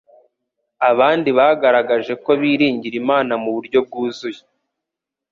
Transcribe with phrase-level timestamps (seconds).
[0.89, 4.41] abandi bagaragaje ko biringira Imana mu buryo bwuzuye